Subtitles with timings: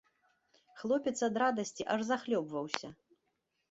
[0.79, 2.87] Хлопец ад радасці аж захлёбваўся.